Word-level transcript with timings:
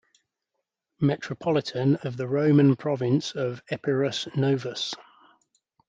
Metropolitan 0.99 1.97
of 1.97 2.17
the 2.17 2.25
Roman 2.27 2.75
province 2.75 3.33
of 3.35 3.61
Epirus 3.69 4.27
Novus. 4.35 4.95